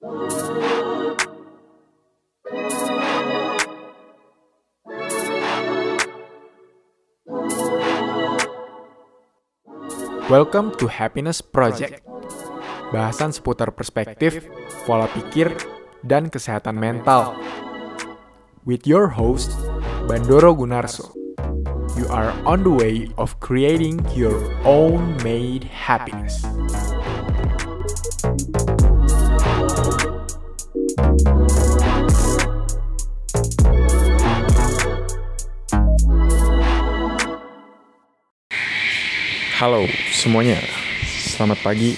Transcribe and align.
Welcome 0.00 0.16
to 10.80 10.88
Happiness 10.88 11.44
Project. 11.44 12.00
Bahasan 12.88 13.36
seputar 13.36 13.76
perspektif, 13.76 14.48
pola 14.88 15.04
pikir, 15.12 15.52
dan 16.00 16.32
kesehatan 16.32 16.80
mental. 16.80 17.36
With 18.64 18.88
your 18.88 19.12
host, 19.12 19.52
Bandoro 20.08 20.56
Gunarso. 20.56 21.12
You 22.00 22.08
are 22.08 22.32
on 22.48 22.64
the 22.64 22.72
way 22.72 23.12
of 23.20 23.36
creating 23.44 24.00
your 24.16 24.40
own 24.64 25.20
made 25.20 25.68
happiness. 25.68 26.48
Halo 39.60 39.84
semuanya, 40.08 40.56
selamat 41.36 41.60
pagi. 41.60 41.92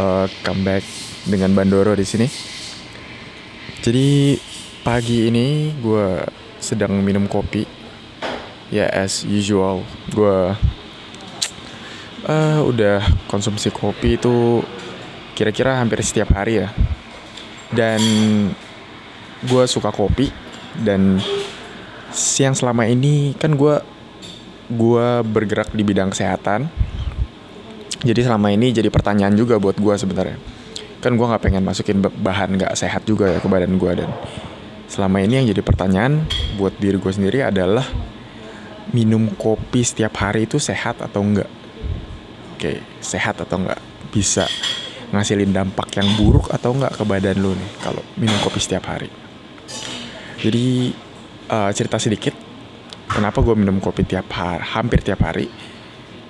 Uh, 0.00 0.24
comeback 0.40 0.80
dengan 1.28 1.52
Bandoro 1.52 1.92
di 1.92 2.00
sini. 2.00 2.24
Jadi 3.84 4.40
pagi 4.80 5.28
ini 5.28 5.76
gue 5.76 6.24
sedang 6.56 6.96
minum 7.04 7.28
kopi. 7.28 7.68
Ya 8.72 8.88
as 8.88 9.28
usual, 9.28 9.84
gue 10.08 10.56
uh, 12.24 12.60
udah 12.64 13.04
konsumsi 13.28 13.68
kopi 13.68 14.16
itu 14.16 14.64
kira-kira 15.36 15.76
hampir 15.76 16.00
setiap 16.00 16.32
hari 16.32 16.64
ya. 16.64 16.72
Dan 17.68 18.00
gue 19.44 19.64
suka 19.68 19.92
kopi 19.92 20.32
dan 20.80 21.20
siang 22.16 22.56
selama 22.56 22.88
ini 22.88 23.36
kan 23.36 23.52
gue 23.60 23.95
gue 24.66 25.08
bergerak 25.22 25.70
di 25.70 25.82
bidang 25.86 26.10
kesehatan. 26.10 26.66
Jadi 28.02 28.20
selama 28.22 28.52
ini 28.52 28.70
jadi 28.70 28.90
pertanyaan 28.92 29.34
juga 29.34 29.58
buat 29.58 29.78
gue 29.78 29.94
sebenarnya. 29.94 30.38
Kan 31.00 31.14
gue 31.14 31.26
nggak 31.26 31.42
pengen 31.42 31.62
masukin 31.62 32.02
bahan 32.02 32.58
nggak 32.58 32.74
sehat 32.74 33.06
juga 33.06 33.30
ya 33.30 33.38
ke 33.38 33.48
badan 33.48 33.78
gue 33.78 33.92
dan 33.94 34.10
selama 34.86 35.22
ini 35.22 35.42
yang 35.42 35.46
jadi 35.50 35.62
pertanyaan 35.66 36.22
buat 36.58 36.74
diri 36.78 36.98
gue 36.98 37.12
sendiri 37.12 37.42
adalah 37.42 37.84
minum 38.94 39.26
kopi 39.34 39.82
setiap 39.82 40.14
hari 40.22 40.46
itu 40.46 40.62
sehat 40.62 41.02
atau 41.02 41.20
enggak 41.26 41.50
oke 42.54 42.72
sehat 43.02 43.42
atau 43.42 43.58
enggak 43.58 43.82
bisa 44.14 44.46
ngasilin 45.10 45.50
dampak 45.50 45.98
yang 45.98 46.06
buruk 46.18 46.50
atau 46.54 46.74
enggak 46.74 46.94
ke 46.94 47.02
badan 47.02 47.38
lo 47.42 47.54
nih 47.54 47.70
kalau 47.82 48.02
minum 48.18 48.38
kopi 48.42 48.62
setiap 48.62 48.90
hari? 48.90 49.10
Jadi 50.38 50.94
uh, 51.50 51.70
cerita 51.74 51.98
sedikit 51.98 52.45
kenapa 53.10 53.42
gue 53.42 53.54
minum 53.54 53.78
kopi 53.78 54.04
tiap 54.04 54.28
hari 54.34 54.62
hampir 54.62 55.00
tiap 55.02 55.22
hari? 55.24 55.48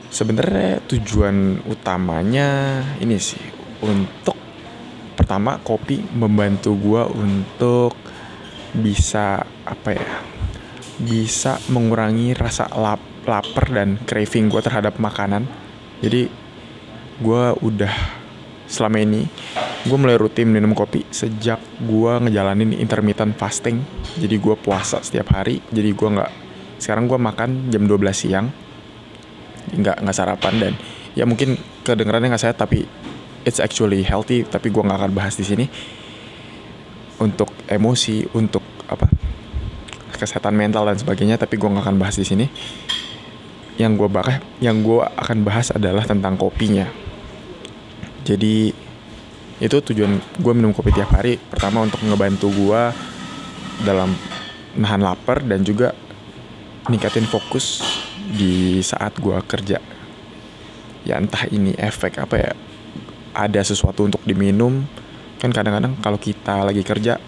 Sebenarnya 0.07 0.81
tujuan 0.87 1.67
utamanya 1.67 2.81
ini 3.03 3.19
sih 3.19 3.43
untuk 3.85 4.39
pertama 5.19 5.59
kopi 5.61 5.99
membantu 6.15 6.79
gue 6.79 7.03
untuk 7.19 7.93
bisa 8.77 9.43
apa 9.67 9.91
ya 9.97 10.09
bisa 10.97 11.61
mengurangi 11.69 12.33
rasa 12.33 12.71
lap, 12.73 13.01
lapar 13.29 13.69
dan 13.69 14.01
craving 14.01 14.49
gue 14.49 14.63
terhadap 14.65 14.97
makanan. 14.97 15.45
Jadi 16.01 16.29
gue 17.21 17.45
udah 17.65 17.95
selama 18.71 18.99
ini 19.03 19.25
gue 19.87 19.99
mulai 19.99 20.19
rutin 20.19 20.51
minum 20.51 20.75
kopi 20.75 21.07
sejak 21.13 21.59
gue 21.85 22.13
ngejalanin 22.23 22.77
intermittent 22.77 23.37
fasting. 23.37 23.83
Jadi 24.17 24.37
gue 24.41 24.55
puasa 24.57 25.03
setiap 25.03 25.37
hari 25.37 25.61
jadi 25.69 25.91
gue 25.93 26.09
nggak 26.17 26.33
sekarang 26.77 27.09
gue 27.09 27.19
makan 27.19 27.73
jam 27.73 27.85
12 27.89 28.13
siang. 28.13 28.47
Nggak 29.77 29.97
nggak 30.05 30.17
sarapan 30.17 30.55
dan 30.63 30.73
ya 31.17 31.27
mungkin 31.27 31.59
kedengarannya 31.83 32.31
nggak 32.31 32.45
sehat 32.45 32.61
tapi 32.61 32.87
it's 33.43 33.59
actually 33.59 34.05
healthy 34.07 34.47
tapi 34.47 34.71
gue 34.71 34.83
nggak 34.83 34.99
akan 35.01 35.13
bahas 35.17 35.35
di 35.37 35.45
sini. 35.45 35.67
Untuk 37.17 37.49
emosi 37.65 38.29
untuk 38.37 38.63
apa 38.87 39.09
kesehatan 40.17 40.53
mental 40.53 40.85
dan 40.89 40.97
sebagainya 41.01 41.41
tapi 41.41 41.57
gue 41.57 41.69
nggak 41.69 41.85
akan 41.85 41.97
bahas 41.97 42.17
di 42.21 42.27
sini. 42.29 42.47
Yang 43.77 43.93
gue 44.05 44.09
bahas 44.09 44.41
yang 44.61 44.81
gue 44.85 45.01
akan 45.05 45.39
bahas 45.45 45.73
adalah 45.73 46.05
tentang 46.05 46.37
kopinya. 46.37 46.89
Jadi 48.27 48.87
itu 49.57 49.77
tujuan 49.81 50.21
gue 50.37 50.53
minum 50.53 50.77
kopi 50.77 50.93
tiap 50.93 51.17
hari. 51.17 51.41
Pertama 51.41 51.81
untuk 51.81 52.05
ngebantu 52.05 52.53
gue 52.53 52.83
dalam 53.85 54.13
nahan 54.77 55.01
lapar 55.01 55.41
dan 55.45 55.65
juga 55.65 55.93
ningkatin 56.89 57.27
fokus 57.27 57.83
di 58.31 58.83
saat 58.83 59.19
gue 59.19 59.37
kerja. 59.47 59.79
Ya 61.07 61.15
entah 61.19 61.47
ini 61.51 61.75
efek 61.79 62.19
apa 62.19 62.35
ya 62.39 62.53
ada 63.35 63.61
sesuatu 63.63 64.07
untuk 64.07 64.23
diminum. 64.27 64.87
Kan 65.39 65.53
kadang-kadang 65.53 65.99
kalau 66.01 66.19
kita 66.19 66.67
lagi 66.67 66.83
kerja 66.83 67.21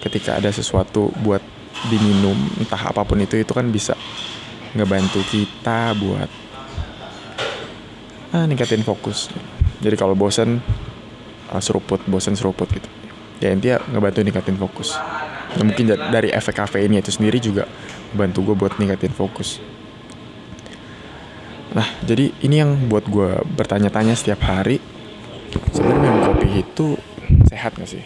ketika 0.00 0.40
ada 0.40 0.48
sesuatu 0.50 1.12
buat 1.20 1.40
diminum 1.88 2.36
entah 2.60 2.80
apa 2.90 3.06
pun 3.06 3.20
itu 3.22 3.40
itu 3.40 3.52
kan 3.56 3.64
bisa 3.70 3.94
ngebantu 4.74 5.22
kita 5.28 5.96
buat 5.96 6.30
ah, 8.36 8.44
ningkatin 8.44 8.84
fokus. 8.84 9.32
Jadi 9.80 9.96
kalau 9.96 10.12
bosen 10.12 10.60
uh, 11.48 11.62
seruput 11.62 12.04
bosen 12.04 12.36
seruput 12.36 12.68
gitu. 12.68 12.88
Ya 13.40 13.52
intinya 13.52 13.80
ngebantu 13.88 14.20
ningkatin 14.20 14.56
fokus. 14.60 14.92
Ya, 15.56 15.62
mungkin 15.66 15.88
dari 15.88 16.30
efek 16.30 16.62
kafeinnya 16.62 17.02
itu 17.02 17.10
sendiri 17.10 17.42
juga 17.42 17.66
bantu 18.14 18.50
gue 18.50 18.56
buat 18.58 18.74
ningkatin 18.78 19.14
fokus 19.14 19.62
nah 21.70 21.86
jadi 22.02 22.34
ini 22.42 22.56
yang 22.58 22.90
buat 22.90 23.06
gue 23.06 23.46
bertanya-tanya 23.54 24.18
setiap 24.18 24.42
hari 24.42 24.82
sebenarnya 25.70 26.02
minum 26.02 26.20
kopi 26.34 26.48
itu 26.66 26.86
sehat 27.46 27.78
gak 27.78 27.90
sih 27.90 28.04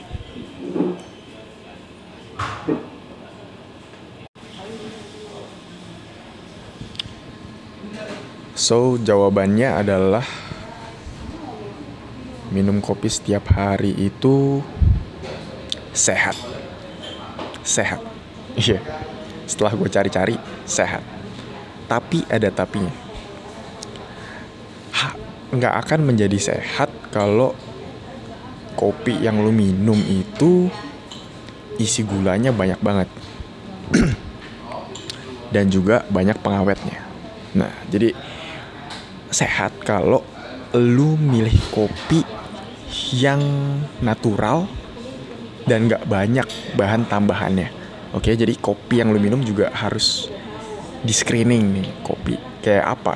So 8.54 8.96
jawabannya 8.96 9.66
adalah 9.66 10.24
minum 12.48 12.80
kopi 12.80 13.12
setiap 13.12 13.50
hari 13.52 13.92
itu 13.92 14.64
sehat. 15.92 16.38
Sehat. 17.60 18.00
Iya. 18.56 18.80
Yeah 18.80 19.04
setelah 19.44 19.72
gue 19.76 19.88
cari-cari 19.88 20.36
sehat. 20.64 21.04
Tapi 21.88 22.24
ada 22.28 22.48
tapinya. 22.48 23.04
Nggak 25.54 25.74
akan 25.86 26.00
menjadi 26.02 26.34
sehat 26.34 26.90
kalau 27.14 27.54
kopi 28.74 29.22
yang 29.22 29.38
lo 29.38 29.54
minum 29.54 29.94
itu 30.02 30.66
isi 31.78 32.02
gulanya 32.02 32.50
banyak 32.50 32.80
banget. 32.82 33.08
Dan 35.54 35.70
juga 35.70 36.02
banyak 36.10 36.42
pengawetnya. 36.42 37.06
Nah 37.54 37.70
jadi 37.86 38.10
sehat 39.30 39.78
kalau 39.86 40.26
lu 40.74 41.14
milih 41.14 41.54
kopi 41.70 42.26
yang 43.14 43.38
natural 44.02 44.66
dan 45.70 45.86
nggak 45.86 46.06
banyak 46.10 46.46
bahan 46.74 47.06
tambahannya 47.06 47.83
Oke, 48.14 48.30
jadi 48.38 48.54
kopi 48.54 49.02
yang 49.02 49.10
lu 49.10 49.18
minum 49.18 49.42
juga 49.42 49.74
harus 49.74 50.30
di 51.02 51.10
screening 51.10 51.62
nih 51.74 51.88
kopi 52.06 52.38
kayak 52.62 52.86
apa. 52.86 53.14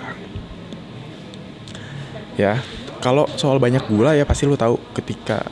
Ya, 2.34 2.58
kalau 2.98 3.30
soal 3.38 3.62
banyak 3.62 3.86
gula 3.86 4.18
ya 4.18 4.26
pasti 4.26 4.50
lu 4.50 4.58
tahu 4.58 4.74
ketika 4.98 5.46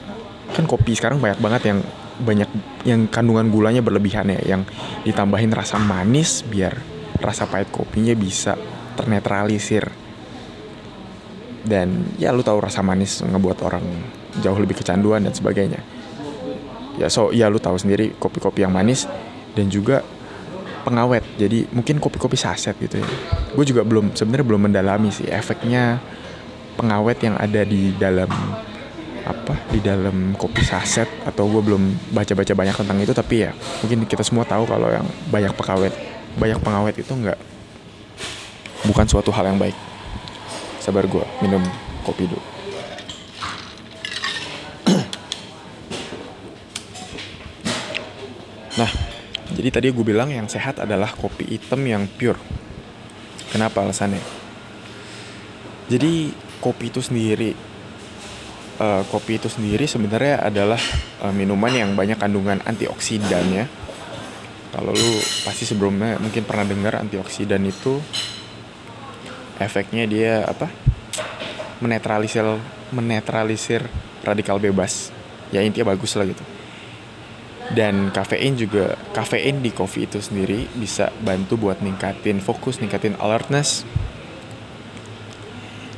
kan 0.50 0.66
kopi 0.66 0.98
sekarang 0.98 1.22
banyak 1.22 1.38
banget 1.38 1.62
yang 1.70 1.78
banyak 2.16 2.50
yang 2.82 3.06
kandungan 3.06 3.46
gulanya 3.46 3.86
berlebihan 3.86 4.34
ya, 4.34 4.42
yang 4.42 4.62
ditambahin 5.06 5.54
rasa 5.54 5.78
manis 5.78 6.42
biar 6.42 6.74
rasa 7.22 7.46
pahit 7.46 7.70
kopinya 7.70 8.18
bisa 8.18 8.58
ternetralisir. 8.98 9.86
Dan 11.66 12.14
ya 12.18 12.34
lu 12.34 12.42
tahu 12.42 12.62
rasa 12.62 12.82
manis 12.82 13.22
ngebuat 13.22 13.58
orang 13.62 13.82
jauh 14.42 14.58
lebih 14.58 14.78
kecanduan 14.78 15.22
dan 15.22 15.34
sebagainya. 15.34 15.82
Ya 16.98 17.06
so 17.10 17.30
ya 17.30 17.46
lu 17.46 17.62
tahu 17.62 17.78
sendiri 17.78 18.14
kopi-kopi 18.18 18.62
yang 18.62 18.74
manis 18.74 19.06
dan 19.56 19.72
juga 19.72 20.04
pengawet. 20.86 21.24
Jadi 21.34 21.66
mungkin 21.74 21.98
kopi-kopi 21.98 22.38
saset 22.38 22.78
gitu 22.78 23.02
ya. 23.02 23.08
Gue 23.58 23.66
juga 23.66 23.82
belum 23.82 24.14
sebenarnya 24.14 24.46
belum 24.46 24.62
mendalami 24.70 25.10
sih 25.10 25.26
efeknya 25.26 25.98
pengawet 26.78 27.18
yang 27.24 27.34
ada 27.34 27.66
di 27.66 27.90
dalam 27.98 28.30
apa 29.26 29.58
di 29.74 29.82
dalam 29.82 30.38
kopi 30.38 30.62
saset 30.62 31.10
atau 31.26 31.50
gue 31.50 31.58
belum 31.58 32.14
baca-baca 32.14 32.54
banyak 32.54 32.76
tentang 32.78 32.98
itu. 33.02 33.10
Tapi 33.10 33.34
ya 33.42 33.50
mungkin 33.82 34.06
kita 34.06 34.22
semua 34.22 34.46
tahu 34.46 34.62
kalau 34.70 34.86
yang 34.86 35.08
banyak 35.34 35.50
pengawet 35.58 35.90
banyak 36.38 36.62
pengawet 36.62 36.94
itu 37.00 37.10
nggak 37.10 37.38
bukan 38.86 39.06
suatu 39.10 39.34
hal 39.34 39.50
yang 39.50 39.58
baik. 39.58 39.74
Sabar 40.78 41.02
gue 41.10 41.26
minum 41.42 41.64
kopi 42.06 42.30
dulu. 42.30 42.44
Nah, 48.76 49.15
jadi 49.56 49.72
tadi 49.72 49.88
gue 49.88 50.04
bilang 50.04 50.28
yang 50.28 50.44
sehat 50.52 50.84
adalah 50.84 51.08
kopi 51.16 51.56
hitam 51.56 51.80
yang 51.88 52.04
pure. 52.04 52.36
Kenapa 53.48 53.80
alasannya? 53.80 54.20
Jadi 55.88 56.28
kopi 56.60 56.92
itu 56.92 57.00
sendiri, 57.00 57.56
uh, 58.76 59.00
kopi 59.08 59.40
itu 59.40 59.48
sendiri 59.48 59.88
sebenarnya 59.88 60.44
adalah 60.44 60.76
uh, 61.24 61.32
minuman 61.32 61.72
yang 61.72 61.90
banyak 61.96 62.20
kandungan 62.20 62.60
antioksidan 62.68 63.46
ya. 63.48 63.64
Kalau 64.76 64.92
lu 64.92 65.12
pasti 65.48 65.64
sebelumnya 65.64 66.20
mungkin 66.20 66.44
pernah 66.44 66.68
dengar 66.68 67.00
antioksidan 67.00 67.64
itu 67.64 67.96
efeknya 69.56 70.04
dia 70.04 70.44
apa? 70.44 70.68
Menetralisir 71.80 72.44
menetralisir 72.92 73.88
radikal 74.20 74.60
bebas. 74.60 75.08
Ya 75.48 75.64
intinya 75.64 75.96
bagus 75.96 76.12
lah 76.12 76.28
gitu 76.28 76.55
dan 77.74 78.14
kafein 78.14 78.54
juga 78.54 78.94
kafein 79.10 79.58
di 79.58 79.74
kopi 79.74 80.06
itu 80.06 80.22
sendiri 80.22 80.70
bisa 80.78 81.10
bantu 81.24 81.58
buat 81.58 81.82
ningkatin 81.82 82.38
fokus 82.38 82.78
ningkatin 82.78 83.18
alertness. 83.18 83.82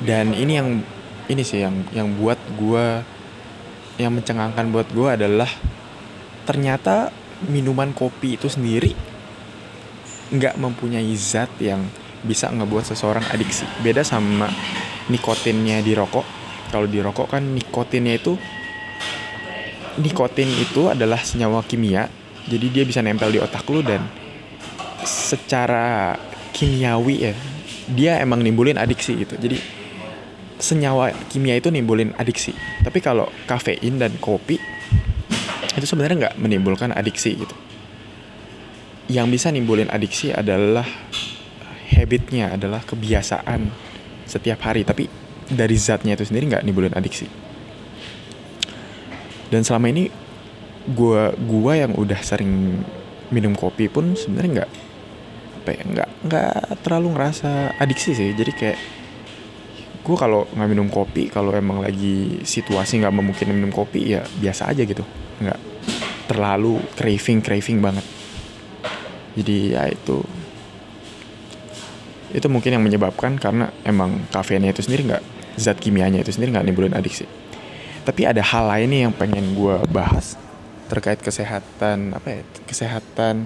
Dan 0.00 0.32
ini 0.32 0.52
yang 0.56 0.80
ini 1.28 1.42
sih 1.44 1.60
yang 1.60 1.84
yang 1.92 2.16
buat 2.16 2.40
gue 2.56 3.04
yang 4.00 4.14
mencengangkan 4.14 4.70
buat 4.70 4.88
gue 4.94 5.08
adalah 5.10 5.50
ternyata 6.48 7.12
minuman 7.50 7.92
kopi 7.92 8.40
itu 8.40 8.48
sendiri 8.48 8.94
nggak 10.32 10.56
mempunyai 10.56 11.12
zat 11.18 11.50
yang 11.60 11.84
bisa 12.24 12.48
ngebuat 12.48 12.94
seseorang 12.94 13.24
adiksi. 13.32 13.64
Beda 13.84 14.02
sama 14.02 14.48
nikotinnya 15.08 15.84
di 15.84 15.92
rokok. 15.92 16.24
Kalau 16.68 16.84
di 16.84 17.00
rokok 17.00 17.32
kan 17.32 17.44
nikotinnya 17.44 18.20
itu 18.20 18.36
nikotin 19.98 20.48
itu 20.48 20.88
adalah 20.88 21.20
senyawa 21.20 21.60
kimia. 21.66 22.08
Jadi 22.48 22.66
dia 22.72 22.84
bisa 22.86 23.04
nempel 23.04 23.34
di 23.34 23.38
otak 23.42 23.66
lu 23.68 23.84
dan 23.84 24.00
secara 25.04 26.16
kimiawi 26.56 27.16
ya 27.28 27.32
dia 27.92 28.12
emang 28.22 28.40
nimbulin 28.40 28.80
adiksi 28.80 29.20
gitu. 29.20 29.36
Jadi 29.36 29.60
senyawa 30.56 31.12
kimia 31.28 31.58
itu 31.58 31.68
nimbulin 31.68 32.16
adiksi. 32.16 32.56
Tapi 32.80 33.04
kalau 33.04 33.28
kafein 33.44 34.00
dan 34.00 34.16
kopi 34.16 34.56
itu 35.76 35.86
sebenarnya 35.86 36.28
nggak 36.28 36.36
menimbulkan 36.40 36.90
adiksi 36.96 37.36
gitu. 37.36 37.56
Yang 39.08 39.26
bisa 39.40 39.48
nimbulin 39.52 39.88
adiksi 39.92 40.32
adalah 40.32 40.84
habitnya 41.92 42.56
adalah 42.56 42.80
kebiasaan 42.84 43.68
setiap 44.24 44.64
hari. 44.64 44.88
Tapi 44.88 45.08
dari 45.48 45.76
zatnya 45.76 46.16
itu 46.16 46.28
sendiri 46.28 46.48
nggak 46.48 46.64
nimbulin 46.64 46.96
adiksi 46.96 47.47
dan 49.48 49.64
selama 49.64 49.88
ini 49.92 50.12
gua 50.92 51.32
gua 51.36 51.76
yang 51.76 51.92
udah 51.96 52.20
sering 52.24 52.84
minum 53.28 53.52
kopi 53.52 53.92
pun 53.92 54.16
sebenarnya 54.16 54.64
nggak 54.64 54.70
apa 55.60 55.70
ya 55.74 55.82
nggak 55.84 56.08
nggak 56.24 56.54
terlalu 56.80 57.06
ngerasa 57.16 57.76
adiksi 57.76 58.16
sih. 58.16 58.32
Jadi 58.32 58.52
kayak 58.56 58.78
gue 60.00 60.16
kalau 60.16 60.48
nggak 60.48 60.68
minum 60.72 60.88
kopi 60.88 61.28
kalau 61.28 61.52
emang 61.52 61.84
lagi 61.84 62.40
situasi 62.40 63.04
nggak 63.04 63.12
memungkinkan 63.12 63.52
minum 63.52 63.68
kopi 63.68 64.16
ya 64.16 64.24
biasa 64.24 64.72
aja 64.72 64.82
gitu. 64.88 65.04
Nggak 65.44 65.60
terlalu 66.28 66.80
craving 66.96 67.44
craving 67.44 67.78
banget. 67.84 68.06
Jadi 69.36 69.76
ya 69.76 69.84
itu 69.92 70.24
itu 72.28 72.44
mungkin 72.52 72.76
yang 72.76 72.84
menyebabkan 72.84 73.40
karena 73.40 73.72
emang 73.88 74.28
kafeinnya 74.28 74.72
itu 74.72 74.84
sendiri 74.84 75.08
nggak 75.08 75.24
zat 75.56 75.80
kimianya 75.80 76.20
itu 76.20 76.32
sendiri 76.36 76.52
nggak 76.52 76.66
nimbulin 76.68 76.92
adiksi 76.92 77.24
tapi 78.08 78.24
ada 78.24 78.40
hal 78.40 78.64
lain 78.72 78.88
nih 78.88 79.00
yang 79.04 79.12
pengen 79.12 79.52
gue 79.52 79.76
bahas 79.92 80.40
terkait 80.88 81.20
kesehatan 81.20 82.16
apa 82.16 82.40
ya 82.40 82.42
kesehatan. 82.64 83.44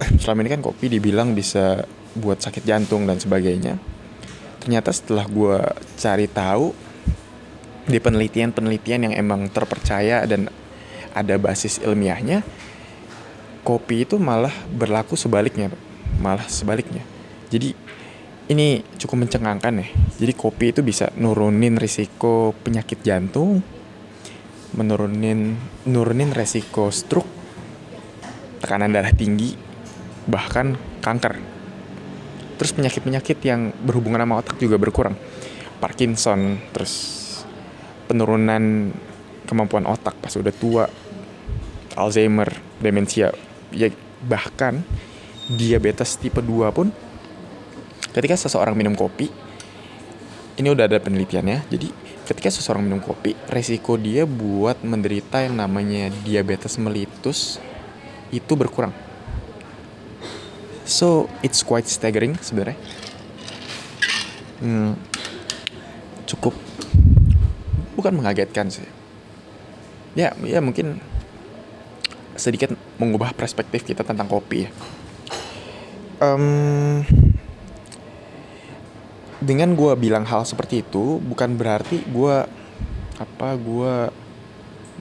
Selama 0.24 0.40
ini 0.40 0.50
kan 0.56 0.64
kopi 0.64 0.88
dibilang 0.88 1.36
bisa 1.36 1.84
buat 2.16 2.40
sakit 2.40 2.64
jantung 2.64 3.04
dan 3.04 3.20
sebagainya. 3.20 3.76
Ternyata 4.64 4.96
setelah 4.96 5.28
gue 5.28 5.60
cari 6.00 6.24
tahu 6.24 6.72
di 7.84 8.00
penelitian-penelitian 8.00 9.12
yang 9.12 9.14
emang 9.20 9.52
terpercaya 9.52 10.24
dan 10.24 10.48
ada 11.12 11.36
basis 11.36 11.84
ilmiahnya 11.84 12.40
kopi 13.60 14.08
itu 14.08 14.16
malah 14.16 14.52
berlaku 14.72 15.20
sebaliknya 15.20 15.68
malah 16.16 16.48
sebaliknya. 16.48 17.04
Jadi 17.52 17.76
ini 18.48 18.84
cukup 19.00 19.24
mencengangkan 19.24 19.80
ya. 19.80 19.86
Jadi 20.20 20.32
kopi 20.36 20.76
itu 20.76 20.84
bisa 20.84 21.08
nurunin 21.16 21.80
risiko 21.80 22.52
penyakit 22.52 23.00
jantung, 23.00 23.64
menurunin 24.76 25.56
nurunin 25.88 26.30
resiko 26.34 26.92
stroke, 26.92 27.28
tekanan 28.60 28.92
darah 28.92 29.14
tinggi, 29.16 29.56
bahkan 30.28 30.76
kanker. 31.00 31.40
Terus 32.54 32.70
penyakit-penyakit 32.76 33.38
yang 33.42 33.72
berhubungan 33.82 34.22
sama 34.22 34.38
otak 34.38 34.60
juga 34.60 34.76
berkurang. 34.76 35.16
Parkinson, 35.80 36.60
terus 36.70 37.20
penurunan 38.06 38.92
kemampuan 39.48 39.88
otak 39.88 40.16
pas 40.20 40.32
udah 40.36 40.54
tua, 40.54 40.84
Alzheimer, 41.96 42.48
demensia, 42.80 43.32
ya 43.72 43.88
bahkan 44.24 44.80
diabetes 45.52 46.16
tipe 46.16 46.40
2 46.40 46.72
pun 46.72 46.88
ketika 48.14 48.38
seseorang 48.38 48.78
minum 48.78 48.94
kopi 48.94 49.28
ini 50.54 50.68
udah 50.70 50.86
ada 50.86 51.02
penelitiannya 51.02 51.66
jadi 51.66 51.90
ketika 52.24 52.48
seseorang 52.48 52.88
minum 52.88 53.04
kopi 53.04 53.36
resiko 53.52 54.00
dia 54.00 54.24
buat 54.24 54.80
menderita 54.80 55.44
yang 55.44 55.60
namanya 55.60 56.08
diabetes 56.24 56.80
melitus 56.80 57.60
itu 58.32 58.52
berkurang. 58.56 58.90
So 60.84 61.28
it's 61.44 61.60
quite 61.60 61.86
staggering 61.86 62.36
sebenarnya. 62.40 62.76
Hmm, 64.58 64.96
cukup 66.24 66.56
bukan 67.94 68.12
mengagetkan 68.16 68.72
sih. 68.72 68.88
Ya 70.16 70.32
ya 70.42 70.64
mungkin 70.64 70.98
sedikit 72.34 72.74
mengubah 72.96 73.36
perspektif 73.36 73.84
kita 73.84 74.02
tentang 74.02 74.26
kopi 74.26 74.66
ya. 74.66 74.70
Um, 76.22 77.04
dengan 79.44 79.76
gue 79.76 79.92
bilang 80.00 80.24
hal 80.24 80.48
seperti 80.48 80.80
itu 80.80 81.20
bukan 81.20 81.60
berarti 81.60 82.00
gue 82.08 82.36
apa 83.20 83.48
gue 83.54 83.94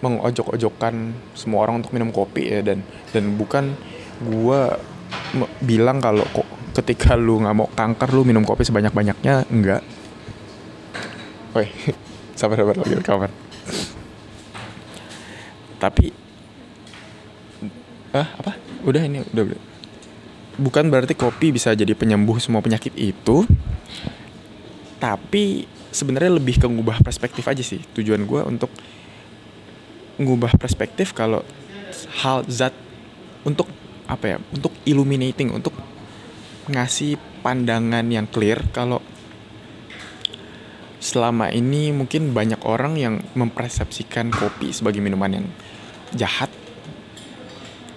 mengojok-ojokkan 0.04 1.16
semua 1.34 1.64
orang 1.64 1.80
untuk 1.80 1.96
minum 1.96 2.12
kopi 2.12 2.52
ya 2.52 2.60
dan 2.60 2.84
dan 3.16 3.40
bukan 3.40 3.72
gue 4.20 4.60
bilang 5.64 6.04
kalau 6.04 6.28
kok 6.36 6.46
ketika 6.84 7.16
lu 7.26 7.40
nggak 7.40 7.56
mau 7.56 7.72
kanker 7.72 8.10
lu 8.12 8.28
minum 8.28 8.44
kopi 8.44 8.68
sebanyak 8.68 8.92
banyaknya 8.92 9.48
enggak 9.48 9.82
Woi, 11.54 11.70
sabar 12.40 12.58
sabar 12.58 12.76
lagi 12.82 12.98
rekaman. 12.98 13.30
Tapi 15.78 16.10
ah 18.10 18.26
apa? 18.42 18.58
Udah 18.82 19.06
ini 19.06 19.22
udah, 19.22 19.44
udah. 19.54 19.62
Bukan 20.58 20.90
berarti 20.90 21.14
kopi 21.14 21.54
bisa 21.54 21.78
jadi 21.78 21.94
penyembuh 21.94 22.42
semua 22.42 22.62
penyakit 22.62 22.94
itu, 22.98 23.46
tapi 25.04 25.68
sebenarnya 25.92 26.40
lebih 26.40 26.64
ke 26.64 26.68
ngubah 26.72 27.04
perspektif 27.04 27.44
aja 27.52 27.60
sih. 27.60 27.84
Tujuan 27.92 28.24
gue 28.24 28.40
untuk 28.48 28.72
ngubah 30.16 30.56
perspektif 30.56 31.12
kalau 31.12 31.44
hal 32.24 32.48
zat 32.48 32.72
untuk 33.44 33.68
apa 34.08 34.36
ya 34.36 34.38
untuk 34.56 34.72
illuminating 34.88 35.52
untuk 35.52 35.76
ngasih 36.72 37.20
pandangan 37.44 38.08
yang 38.08 38.24
clear 38.32 38.64
kalau 38.72 39.04
selama 41.04 41.52
ini 41.52 41.92
mungkin 41.92 42.32
banyak 42.32 42.64
orang 42.64 42.96
yang 42.96 43.20
mempersepsikan 43.36 44.32
kopi 44.32 44.72
sebagai 44.72 45.04
minuman 45.04 45.44
yang 45.44 45.48
jahat 46.16 46.48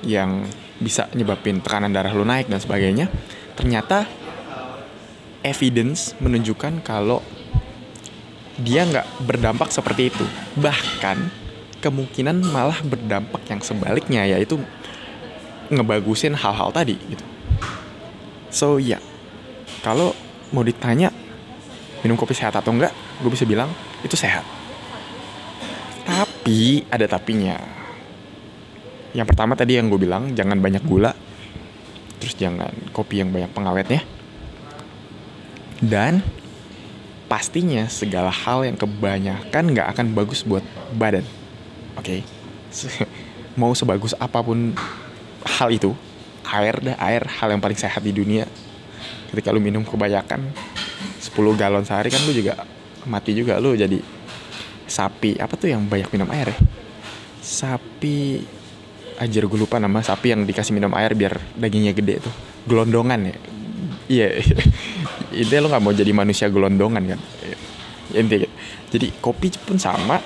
yang 0.03 0.43
bisa 0.83 1.07
nyebabin 1.15 1.63
tekanan 1.63 1.95
darah 1.95 2.11
lu 2.11 2.27
naik 2.27 2.51
dan 2.51 2.59
sebagainya. 2.59 3.07
Ternyata 3.55 4.26
evidence 5.47 6.19
menunjukkan 6.19 6.83
kalau 6.83 7.23
dia 8.59 8.83
nggak 8.83 9.07
berdampak 9.23 9.71
seperti 9.71 10.11
itu. 10.11 10.27
Bahkan 10.59 11.47
kemungkinan 11.79 12.43
malah 12.51 12.83
berdampak 12.83 13.47
yang 13.47 13.63
sebaliknya 13.63 14.27
yaitu 14.27 14.59
ngebagusin 15.71 16.35
hal-hal 16.35 16.75
tadi 16.75 16.99
gitu. 17.07 17.25
So 18.51 18.83
ya, 18.83 18.99
yeah. 18.99 19.03
kalau 19.87 20.11
mau 20.51 20.67
ditanya 20.67 21.15
minum 22.03 22.19
kopi 22.19 22.35
sehat 22.35 22.59
atau 22.59 22.75
enggak, 22.75 22.91
gue 23.23 23.31
bisa 23.31 23.47
bilang 23.47 23.71
itu 24.03 24.19
sehat. 24.19 24.43
Tapi 26.07 26.87
ada 26.91 27.07
tapinya. 27.07 27.59
Yang 29.15 29.27
pertama 29.33 29.59
tadi 29.59 29.79
yang 29.79 29.91
gue 29.91 29.99
bilang 29.99 30.33
jangan 30.39 30.61
banyak 30.63 30.85
gula, 30.87 31.13
terus 32.23 32.39
jangan 32.39 32.71
kopi 32.95 33.21
yang 33.21 33.35
banyak 33.35 33.51
pengawetnya 33.51 34.16
dan 35.81 36.25
pastinya 37.27 37.91
segala 37.91 38.31
hal 38.31 38.63
yang 38.63 38.79
kebanyakan 38.79 39.65
nggak 39.75 39.89
akan 39.93 40.07
bagus 40.15 40.47
buat 40.47 40.63
badan. 40.95 41.27
Oke, 41.99 42.23
okay? 42.23 43.07
mau 43.61 43.75
sebagus 43.75 44.15
apa 44.17 44.41
pun 44.41 44.77
hal 45.47 45.69
itu 45.73 45.97
air 46.47 46.79
dah 46.79 46.97
air 47.03 47.27
hal 47.27 47.49
yang 47.51 47.61
paling 47.61 47.79
sehat 47.79 48.01
di 48.03 48.15
dunia. 48.15 48.47
Ketika 49.33 49.51
lu 49.51 49.59
minum 49.59 49.83
kebanyakan 49.83 50.55
10 51.19 51.35
galon 51.59 51.83
sehari 51.83 52.09
kan 52.15 52.23
lu 52.23 52.33
juga 52.33 52.63
mati 53.05 53.35
juga 53.35 53.59
lu 53.59 53.75
jadi 53.75 53.99
sapi. 54.87 55.37
Apa 55.43 55.59
tuh 55.59 55.75
yang 55.75 55.83
banyak 55.85 56.09
minum 56.15 56.31
air 56.31 56.55
ya? 56.55 56.59
Sapi. 57.43 58.47
Ajar 59.17 59.49
gue 59.49 59.59
lupa 59.59 59.81
nama 59.81 60.05
sapi 60.05 60.37
yang 60.37 60.45
dikasih 60.45 60.77
minum 60.77 60.93
air 60.93 61.17
biar 61.17 61.41
dagingnya 61.57 61.97
gede 61.97 62.23
tuh. 62.23 62.35
Gelondongan 62.69 63.33
ya? 63.33 63.37
Iya 64.07 64.29
intinya 65.37 65.61
lo 65.67 65.69
nggak 65.73 65.85
mau 65.85 65.93
jadi 65.93 66.13
manusia 66.17 66.49
gelondongan 66.49 67.17
kan? 67.17 67.21
Ya, 67.45 67.57
intinya. 68.17 68.49
Jadi 68.89 69.13
kopi 69.21 69.53
pun 69.61 69.77
sama. 69.77 70.19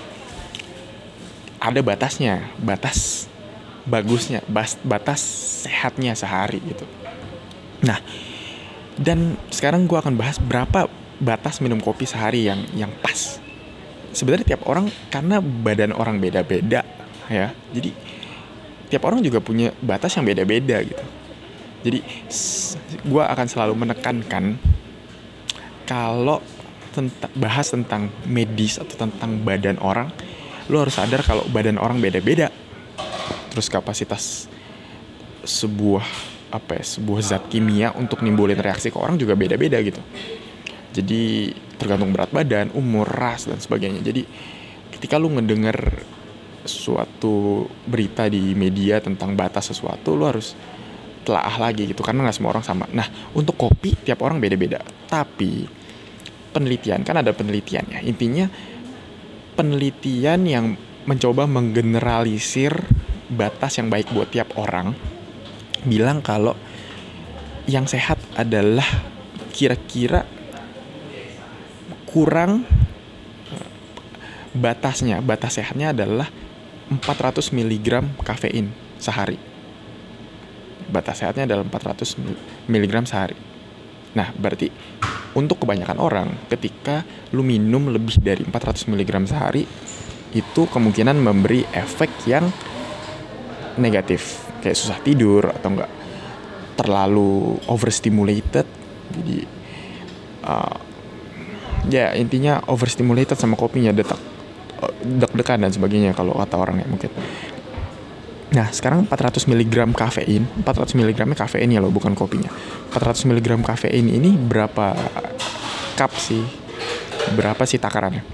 Ada 1.61 1.85
batasnya 1.85 2.57
batas 2.57 3.29
bagusnya 3.85 4.45
batas 4.85 5.21
sehatnya 5.64 6.12
sehari 6.17 6.61
gitu. 6.64 6.85
Nah 7.85 8.00
dan 9.00 9.40
sekarang 9.49 9.88
gue 9.88 9.97
akan 9.97 10.17
bahas 10.17 10.37
berapa 10.37 10.88
batas 11.21 11.61
minum 11.64 11.81
kopi 11.81 12.05
sehari 12.05 12.49
yang 12.49 12.64
yang 12.76 12.93
pas. 13.00 13.40
Sebenarnya 14.12 14.57
tiap 14.57 14.67
orang 14.67 14.88
karena 15.09 15.40
badan 15.40 15.93
orang 15.97 16.21
beda-beda 16.21 16.85
ya. 17.29 17.52
Jadi 17.73 17.93
tiap 18.90 19.07
orang 19.07 19.23
juga 19.23 19.38
punya 19.38 19.71
batas 19.81 20.17
yang 20.19 20.26
beda-beda 20.26 20.83
gitu. 20.83 21.05
Jadi 21.81 21.99
gue 23.09 23.23
akan 23.25 23.47
selalu 23.49 23.75
menekankan 23.76 24.61
kalau 25.90 26.38
tentang 26.94 27.30
bahas 27.35 27.66
tentang 27.75 28.06
medis 28.30 28.78
atau 28.78 28.94
tentang 28.94 29.42
badan 29.42 29.82
orang 29.82 30.06
lo 30.70 30.87
harus 30.87 30.94
sadar 30.94 31.26
kalau 31.26 31.42
badan 31.50 31.82
orang 31.82 31.99
beda-beda 31.99 32.54
terus 33.50 33.66
kapasitas 33.66 34.47
sebuah 35.42 36.06
apa 36.54 36.78
ya 36.78 36.85
sebuah 36.87 37.20
zat 37.26 37.44
kimia 37.50 37.90
untuk 37.99 38.23
nimbulin 38.23 38.59
reaksi 38.59 38.94
ke 38.94 38.99
orang 38.99 39.18
juga 39.18 39.35
beda-beda 39.35 39.82
gitu 39.82 39.99
jadi 40.94 41.50
tergantung 41.75 42.14
berat 42.14 42.30
badan 42.30 42.70
umur 42.75 43.06
ras 43.11 43.50
dan 43.50 43.59
sebagainya 43.59 44.02
jadi 44.06 44.23
ketika 44.94 45.18
lu 45.18 45.35
ngedenger 45.35 46.06
suatu 46.66 47.66
berita 47.87 48.30
di 48.30 48.54
media 48.54 49.02
tentang 49.02 49.35
batas 49.35 49.75
sesuatu 49.75 50.14
lo 50.14 50.30
harus 50.30 50.54
telaah 51.25 51.56
lagi 51.61 51.88
gitu 51.88 52.00
karena 52.00 52.25
nggak 52.26 52.37
semua 52.37 52.50
orang 52.56 52.64
sama. 52.64 52.85
Nah 52.92 53.06
untuk 53.37 53.56
kopi 53.56 53.97
tiap 53.97 54.25
orang 54.25 54.40
beda-beda. 54.40 54.80
Tapi 55.09 55.79
penelitian 56.50 57.07
kan 57.07 57.19
ada 57.19 57.30
penelitian 57.35 57.87
ya. 57.88 58.00
Intinya 58.02 58.47
penelitian 59.54 60.47
yang 60.47 60.66
mencoba 61.09 61.49
menggeneralisir 61.49 62.75
batas 63.30 63.78
yang 63.78 63.88
baik 63.88 64.11
buat 64.11 64.28
tiap 64.28 64.54
orang 64.59 64.92
bilang 65.87 66.21
kalau 66.21 66.52
yang 67.64 67.88
sehat 67.88 68.19
adalah 68.37 68.85
kira-kira 69.54 70.26
kurang 72.11 72.66
batasnya 74.50 75.23
batas 75.23 75.62
sehatnya 75.62 75.95
adalah 75.95 76.26
400 76.90 77.54
mg 77.54 77.88
kafein 78.26 78.75
sehari. 78.99 79.38
Batas 80.90 81.23
sehatnya 81.23 81.47
adalah 81.47 81.62
400 81.62 82.19
mg 82.66 82.95
sehari. 83.07 83.38
Nah, 84.19 84.35
berarti 84.35 84.75
untuk 85.34 85.62
kebanyakan 85.62 85.99
orang 86.02 86.28
ketika 86.50 87.06
lu 87.30 87.46
minum 87.46 87.90
lebih 87.90 88.18
dari 88.18 88.42
400 88.42 88.90
mg 88.90 89.10
sehari 89.30 89.64
itu 90.30 90.62
kemungkinan 90.70 91.18
memberi 91.18 91.66
efek 91.75 92.10
yang 92.26 92.50
negatif 93.78 94.46
kayak 94.62 94.78
susah 94.78 94.99
tidur 95.02 95.50
atau 95.50 95.68
enggak 95.75 95.90
terlalu 96.78 97.58
overstimulated 97.66 98.66
jadi 99.10 99.38
uh, 100.46 100.76
ya 101.90 102.14
intinya 102.14 102.62
overstimulated 102.70 103.38
sama 103.38 103.58
kopinya 103.58 103.90
detak 103.90 104.18
deg-degan 105.00 105.60
dan 105.60 105.72
sebagainya 105.72 106.12
kalau 106.16 106.37
kata 106.37 106.56
orang 106.56 106.80
ya 106.80 106.87
mungkin. 106.88 107.10
Nah, 108.50 108.66
sekarang 108.75 109.07
400 109.07 109.47
mg 109.47 109.95
kafein, 109.95 110.42
400 110.66 110.99
mg 110.99 111.21
kafein 111.38 111.71
ya 111.71 111.78
loh, 111.78 111.95
bukan 111.95 112.19
kopinya. 112.19 112.50
400 112.90 113.30
mg 113.30 113.49
kafein 113.62 114.11
ini 114.11 114.35
berapa 114.35 114.99
cup 115.95 116.12
sih? 116.19 116.42
Berapa 117.38 117.62
sih 117.62 117.78
takarannya? 117.78 118.26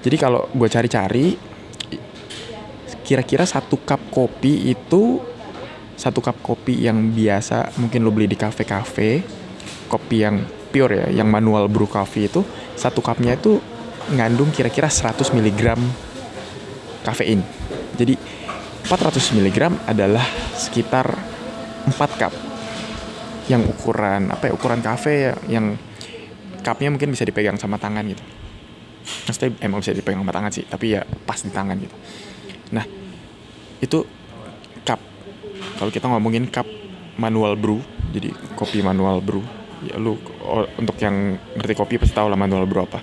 Jadi 0.00 0.16
kalau 0.16 0.48
gue 0.56 0.64
cari-cari, 0.64 1.36
kira-kira 3.04 3.44
satu 3.44 3.76
cup 3.84 4.00
kopi 4.08 4.72
itu 4.72 5.20
satu 6.00 6.24
cup 6.24 6.40
kopi 6.40 6.80
yang 6.80 7.12
biasa 7.12 7.76
mungkin 7.76 8.00
lo 8.00 8.08
beli 8.08 8.24
di 8.24 8.40
kafe-kafe, 8.40 9.20
kopi 9.92 10.24
yang 10.24 10.40
pure 10.72 11.04
ya, 11.04 11.20
yang 11.20 11.28
manual 11.28 11.68
brew 11.68 11.84
coffee 11.84 12.32
itu 12.32 12.40
satu 12.80 13.04
cupnya 13.04 13.36
itu 13.36 13.60
ngandung 14.16 14.48
kira-kira 14.48 14.88
100 14.88 15.36
mg 15.36 15.76
kafein. 17.04 17.44
Jadi 18.00 18.39
400 18.86 19.36
mg 19.36 19.58
adalah 19.88 20.24
sekitar 20.56 21.06
4 21.88 22.20
cup 22.20 22.32
yang 23.50 23.66
ukuran 23.66 24.30
apa 24.30 24.46
ya 24.46 24.52
ukuran 24.54 24.78
kafe 24.78 25.34
yang 25.50 25.74
cupnya 26.62 26.92
mungkin 26.92 27.10
bisa 27.10 27.26
dipegang 27.26 27.58
sama 27.58 27.80
tangan 27.80 28.04
gitu. 28.06 28.22
Maksudnya 29.26 29.50
emang 29.64 29.82
bisa 29.82 29.96
dipegang 29.96 30.22
sama 30.22 30.32
tangan 30.32 30.50
sih 30.54 30.64
tapi 30.68 30.94
ya 30.94 31.02
pas 31.26 31.40
di 31.40 31.50
tangan 31.50 31.76
gitu. 31.80 31.96
Nah 32.70 32.84
itu 33.82 34.06
cup. 34.86 35.00
Kalau 35.80 35.90
kita 35.90 36.06
ngomongin 36.06 36.46
cup 36.52 36.68
manual 37.18 37.58
brew 37.58 37.82
jadi 38.14 38.30
kopi 38.54 38.84
manual 38.84 39.18
brew 39.18 39.42
ya 39.80 39.96
lu 39.96 40.20
untuk 40.76 40.96
yang 41.00 41.40
ngerti 41.56 41.74
kopi 41.74 41.94
pasti 41.96 42.14
tahu 42.14 42.28
lah 42.28 42.38
manual 42.38 42.68
brew 42.68 42.84
apa. 42.86 43.00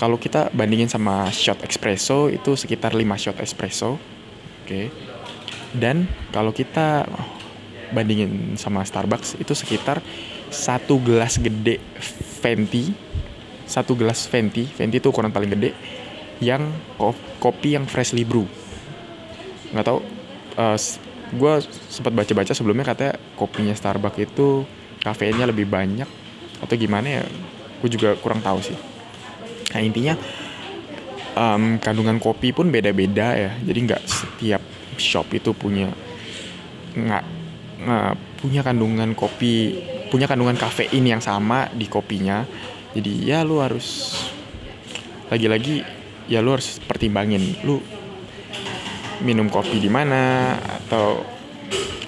Kalau 0.00 0.16
kita 0.16 0.48
bandingin 0.56 0.88
sama 0.88 1.28
shot 1.28 1.60
espresso 1.60 2.32
itu 2.32 2.56
sekitar 2.56 2.96
5 2.96 3.04
shot 3.20 3.36
espresso. 3.44 4.00
Okay. 4.70 4.86
Dan 5.74 6.06
kalau 6.30 6.54
kita 6.54 7.02
bandingin 7.90 8.54
sama 8.54 8.86
Starbucks 8.86 9.34
itu 9.42 9.50
sekitar 9.50 9.98
satu 10.46 11.02
gelas 11.02 11.42
gede 11.42 11.82
venti, 12.38 12.94
satu 13.66 13.98
gelas 13.98 14.30
venti, 14.30 14.62
venti 14.70 15.02
itu 15.02 15.10
ukuran 15.10 15.34
paling 15.34 15.50
gede 15.58 15.74
yang 16.38 16.70
kopi 17.42 17.74
yang 17.74 17.90
freshly 17.90 18.22
brew. 18.22 18.46
Nggak 19.74 19.90
tahu 19.90 19.98
uh, 20.54 20.78
gue 21.34 21.52
sempat 21.90 22.14
baca-baca 22.14 22.54
sebelumnya 22.54 22.86
katanya 22.86 23.18
kopinya 23.34 23.74
Starbucks 23.74 24.22
itu 24.22 24.62
kafeinnya 25.02 25.50
lebih 25.50 25.66
banyak 25.66 26.06
atau 26.62 26.74
gimana 26.78 27.22
ya 27.22 27.24
gue 27.82 27.90
juga 27.90 28.18
kurang 28.18 28.42
tahu 28.42 28.60
sih 28.60 28.76
Nah 29.70 29.80
intinya 29.80 30.18
um, 31.36 31.76
kandungan 31.82 32.18
kopi 32.22 32.54
pun 32.54 32.70
beda-beda 32.70 33.34
ya. 33.36 33.52
Jadi 33.60 33.78
nggak 33.86 34.02
setiap 34.06 34.62
shop 34.96 35.32
itu 35.34 35.50
punya 35.56 35.90
nggak 36.94 37.24
punya 38.40 38.60
kandungan 38.60 39.16
kopi 39.16 39.80
punya 40.10 40.26
kandungan 40.26 40.58
kafein 40.58 41.06
yang 41.06 41.22
sama 41.22 41.70
di 41.70 41.86
kopinya. 41.86 42.44
Jadi 42.90 43.30
ya 43.30 43.46
lu 43.46 43.62
harus 43.62 44.18
lagi-lagi 45.30 45.86
ya 46.26 46.42
lu 46.42 46.54
harus 46.54 46.82
pertimbangin 46.82 47.42
lu 47.62 47.78
minum 49.22 49.46
kopi 49.46 49.78
di 49.78 49.90
mana 49.90 50.54
atau 50.58 51.22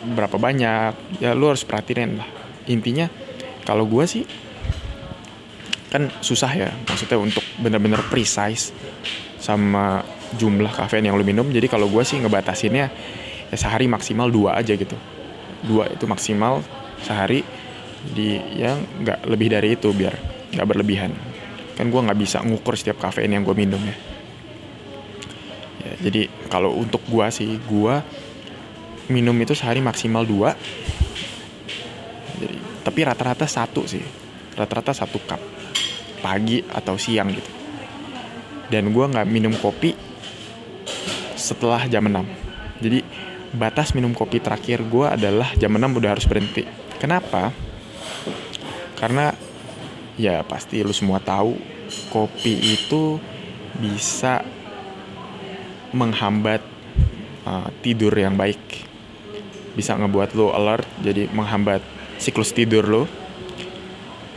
berapa 0.03 0.35
banyak 0.39 1.23
ya 1.23 1.35
lu 1.35 1.47
harus 1.51 1.63
perhatiin 1.63 2.19
lah 2.19 2.27
intinya 2.67 3.07
kalau 3.63 3.87
gue 3.87 4.05
sih 4.07 4.25
kan 5.93 6.09
susah 6.25 6.49
ya 6.57 6.73
maksudnya 6.89 7.21
untuk 7.21 7.45
bener-bener 7.61 8.01
precise 8.09 8.73
sama 9.37 10.01
jumlah 10.41 10.73
kafein 10.73 11.05
yang 11.05 11.21
lu 11.21 11.25
minum. 11.27 11.45
Jadi 11.53 11.69
kalau 11.69 11.93
gue 11.93 12.01
sih 12.01 12.17
ngebatasinnya 12.17 12.89
ya 13.53 13.57
sehari 13.61 13.85
maksimal 13.93 14.33
dua 14.33 14.57
aja 14.57 14.73
gitu. 14.73 14.97
Dua 15.61 15.93
itu 15.93 16.09
maksimal 16.09 16.65
sehari. 17.05 17.45
Di 18.03 18.41
yang 18.57 18.83
nggak 19.05 19.29
lebih 19.29 19.53
dari 19.53 19.77
itu 19.77 19.93
biar 19.93 20.17
nggak 20.57 20.67
berlebihan. 20.67 21.13
Kan 21.77 21.93
gue 21.93 22.01
nggak 22.01 22.17
bisa 22.17 22.41
ngukur 22.41 22.73
setiap 22.73 22.97
kafein 22.97 23.29
yang 23.29 23.45
gue 23.45 23.53
minum 23.53 23.81
ya, 23.81 23.97
ya 25.83 25.93
jadi 26.09 26.29
kalau 26.53 26.77
untuk 26.77 27.01
gue 27.09 27.27
sih 27.33 27.57
gue 27.63 27.95
minum 29.13 29.37
itu 29.39 29.53
sehari 29.53 29.85
maksimal 29.85 30.25
dua. 30.25 30.57
Jadi 32.41 32.57
tapi 32.81 33.01
rata-rata 33.05 33.45
satu 33.45 33.85
sih. 33.85 34.03
Rata-rata 34.53 34.93
satu 34.93 35.17
cup 35.25 35.52
pagi 36.23 36.63
atau 36.63 36.95
siang 36.97 37.29
gitu. 37.35 37.51
Dan 38.71 38.95
gue 38.95 39.05
nggak 39.05 39.29
minum 39.29 39.53
kopi 39.59 39.93
setelah 41.37 41.85
jam 41.91 42.07
6 42.07 42.43
jadi 42.83 42.99
batas 43.55 43.95
minum 43.95 44.11
kopi 44.11 44.43
terakhir 44.43 44.83
gue 44.83 45.07
adalah 45.07 45.55
jam 45.55 45.71
6 45.71 45.79
udah 46.03 46.11
harus 46.19 46.27
berhenti. 46.27 46.67
Kenapa? 46.99 47.55
Karena 48.99 49.31
ya 50.19 50.43
pasti 50.43 50.83
lu 50.83 50.91
semua 50.91 51.23
tahu 51.23 51.55
kopi 52.11 52.59
itu 52.75 53.23
bisa 53.79 54.43
menghambat 55.95 56.61
uh, 57.47 57.71
tidur 57.87 58.11
yang 58.11 58.35
baik. 58.35 58.59
Bisa 59.79 59.95
ngebuat 59.95 60.35
lo 60.35 60.51
alert 60.51 60.89
jadi 60.99 61.31
menghambat 61.31 61.81
siklus 62.19 62.51
tidur 62.51 62.85
lo 62.91 63.03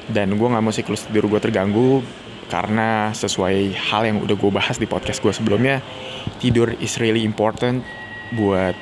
dan 0.10 0.38
gue 0.38 0.48
nggak 0.48 0.64
mau 0.64 0.74
siklus 0.74 1.10
tidur 1.10 1.26
gue 1.30 1.42
terganggu 1.42 2.06
karena 2.46 3.10
sesuai 3.10 3.74
hal 3.74 4.06
yang 4.06 4.18
udah 4.22 4.38
gue 4.38 4.52
bahas 4.54 4.78
di 4.78 4.86
podcast 4.86 5.18
gue 5.18 5.34
sebelumnya 5.34 5.82
tidur 6.38 6.70
is 6.78 7.02
really 7.02 7.26
important 7.26 7.82
buat 8.38 8.78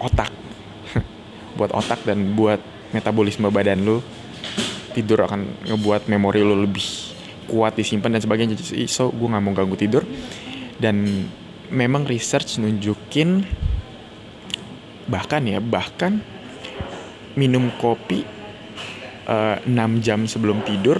otak. 0.00 0.32
Buat 1.58 1.74
otak 1.74 2.06
dan 2.06 2.38
buat 2.38 2.62
metabolisme 2.94 3.50
badan 3.50 3.84
lo 3.84 3.98
tidur 4.96 5.26
akan 5.26 5.68
ngebuat 5.68 6.08
memori 6.08 6.40
lo 6.40 6.56
lebih 6.56 6.86
kuat 7.50 7.74
disimpan 7.74 8.16
dan 8.16 8.22
sebagainya. 8.22 8.54
So 8.88 9.10
gue 9.10 9.28
nggak 9.28 9.42
mau 9.42 9.52
ganggu 9.52 9.76
tidur. 9.76 10.06
Dan 10.78 11.26
memang 11.68 12.06
research 12.06 12.62
nunjukin 12.62 13.42
bahkan 15.08 15.42
ya 15.48 15.58
bahkan 15.58 16.20
minum 17.34 17.72
kopi 17.80 18.37
uh, 19.28 19.60
eh, 19.60 19.68
6 19.68 20.04
jam 20.04 20.24
sebelum 20.24 20.64
tidur 20.64 20.98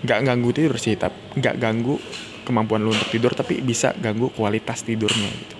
nggak 0.00 0.20
ganggu 0.24 0.50
tidur 0.50 0.76
sih 0.80 0.96
tapi 0.96 1.38
nggak 1.38 1.56
ganggu 1.60 1.96
kemampuan 2.44 2.82
lu 2.82 2.90
untuk 2.90 3.08
tidur 3.12 3.32
tapi 3.36 3.60
bisa 3.60 3.92
ganggu 3.94 4.32
kualitas 4.32 4.82
tidurnya 4.82 5.28
gitu. 5.28 5.56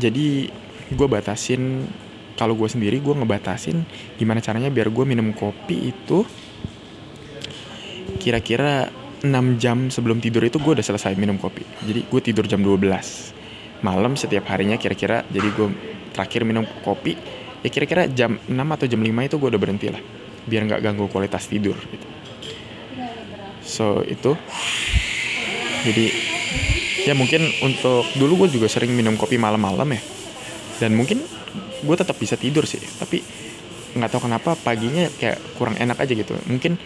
Jadi 0.00 0.26
gue 0.94 1.06
batasin 1.10 1.84
kalau 2.38 2.56
gue 2.56 2.70
sendiri 2.70 3.02
gue 3.02 3.12
ngebatasin 3.12 3.84
gimana 4.16 4.40
caranya 4.40 4.72
biar 4.72 4.88
gue 4.88 5.04
minum 5.04 5.34
kopi 5.36 5.92
itu 5.92 6.24
kira-kira 8.16 8.88
6 9.20 9.28
jam 9.60 9.92
sebelum 9.92 10.22
tidur 10.22 10.40
itu 10.46 10.56
gue 10.56 10.72
udah 10.80 10.86
selesai 10.86 11.12
minum 11.18 11.36
kopi. 11.36 11.66
Jadi 11.84 12.08
gue 12.08 12.20
tidur 12.24 12.48
jam 12.48 12.64
12 12.64 13.84
malam 13.84 14.16
setiap 14.16 14.48
harinya 14.48 14.80
kira-kira. 14.80 15.26
Jadi 15.28 15.48
gue 15.50 15.68
terakhir 16.16 16.46
minum 16.46 16.64
kopi 16.80 17.39
ya 17.60 17.68
kira-kira 17.68 18.08
jam 18.08 18.40
6 18.48 18.52
atau 18.56 18.86
jam 18.88 19.00
5 19.00 19.08
itu 19.28 19.36
gue 19.36 19.48
udah 19.52 19.60
berhenti 19.60 19.88
lah 19.92 20.00
biar 20.40 20.64
nggak 20.66 20.80
ganggu 20.80 21.04
kualitas 21.12 21.44
tidur 21.46 21.76
gitu. 21.76 22.06
So 23.60 24.00
itu. 24.02 24.34
Jadi 25.80 26.06
ya 27.08 27.16
mungkin 27.16 27.44
untuk 27.64 28.04
dulu 28.16 28.44
gue 28.44 28.60
juga 28.60 28.68
sering 28.68 28.92
minum 28.92 29.16
kopi 29.20 29.36
malam-malam 29.40 29.88
ya. 29.96 30.00
Dan 30.80 30.96
mungkin 30.96 31.20
gue 31.80 31.96
tetap 31.96 32.16
bisa 32.16 32.36
tidur 32.40 32.64
sih 32.68 32.80
tapi 33.00 33.20
nggak 33.90 34.10
tahu 34.12 34.28
kenapa 34.28 34.56
paginya 34.56 35.08
kayak 35.20 35.38
kurang 35.60 35.76
enak 35.76 36.00
aja 36.00 36.12
gitu. 36.16 36.36
Mungkin 36.48 36.76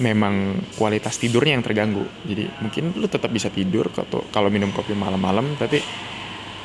memang 0.00 0.60
kualitas 0.76 1.16
tidurnya 1.16 1.56
yang 1.56 1.64
terganggu. 1.64 2.04
Jadi 2.28 2.46
mungkin 2.60 2.92
lu 2.96 3.08
tetap 3.08 3.32
bisa 3.32 3.48
tidur 3.48 3.88
kalau 4.30 4.48
minum 4.52 4.70
kopi 4.70 4.92
malam-malam 4.92 5.56
tapi 5.56 5.80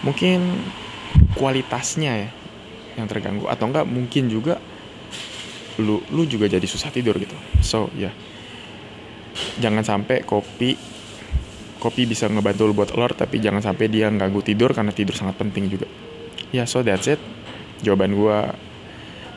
mungkin 0.03 0.59
kualitasnya 1.39 2.11
ya 2.15 2.29
yang 2.95 3.07
terganggu. 3.07 3.45
Atau 3.47 3.69
enggak 3.69 3.85
mungkin 3.87 4.27
juga 4.31 4.59
lu 5.75 5.99
lu 6.11 6.23
juga 6.23 6.47
jadi 6.47 6.63
susah 6.63 6.91
tidur 6.91 7.19
gitu. 7.19 7.35
So 7.59 7.91
ya. 7.95 8.09
Yeah. 8.09 8.15
jangan 9.59 9.83
sampai 9.83 10.23
kopi 10.23 10.79
kopi 11.75 12.07
bisa 12.07 12.31
ngebantu 12.31 12.71
lu 12.71 12.73
buat 12.73 12.95
alert 12.95 13.27
tapi 13.27 13.43
jangan 13.43 13.59
sampai 13.59 13.91
dia 13.91 14.07
ganggu 14.07 14.39
tidur 14.39 14.71
karena 14.71 14.95
tidur 14.95 15.11
sangat 15.11 15.35
penting 15.35 15.67
juga. 15.67 15.87
Ya 16.55 16.63
yeah, 16.63 16.65
so 16.67 16.79
that's 16.79 17.11
it. 17.11 17.19
Jawaban 17.83 18.15
gua 18.15 18.55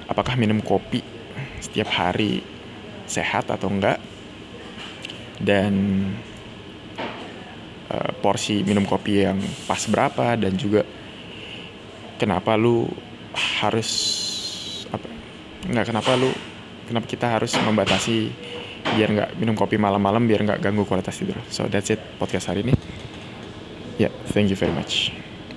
apakah 0.07 0.39
minum 0.39 0.63
kopi 0.63 1.03
setiap 1.59 1.91
hari 1.91 2.47
sehat 3.11 3.51
atau 3.51 3.67
enggak? 3.67 3.99
Dan 5.39 5.75
uh, 7.91 8.11
porsi 8.23 8.63
minum 8.63 8.87
kopi 8.87 9.27
yang 9.27 9.39
pas 9.67 9.83
berapa 9.91 10.39
dan 10.39 10.55
juga 10.55 10.87
kenapa 12.19 12.55
lu 12.59 12.87
harus 13.65 13.91
apa? 14.95 15.09
Nggak 15.67 15.95
kenapa 15.95 16.11
lu 16.15 16.31
kenapa 16.87 17.07
kita 17.07 17.27
harus 17.39 17.53
membatasi 17.59 18.31
biar 18.97 19.09
nggak 19.13 19.31
minum 19.37 19.59
kopi 19.59 19.77
malam-malam 19.77 20.25
biar 20.25 20.47
nggak 20.47 20.61
ganggu 20.63 20.87
kualitas 20.87 21.19
tidur? 21.19 21.37
So 21.51 21.67
that's 21.67 21.91
it 21.91 22.01
podcast 22.17 22.51
hari 22.51 22.65
ini. 22.65 22.75
Ya 23.99 24.09
yeah, 24.09 24.13
thank 24.31 24.49
you 24.49 24.57
very 24.57 24.73
much. 24.73 25.11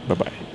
Bye 0.09 0.17
bye 0.17 0.50